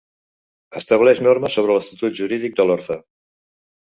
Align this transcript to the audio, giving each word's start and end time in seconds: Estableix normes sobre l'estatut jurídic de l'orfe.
Estableix 0.79 1.19
normes 1.27 1.57
sobre 1.59 1.75
l'estatut 1.77 2.17
jurídic 2.21 2.57
de 2.61 2.65
l'orfe. 2.69 3.01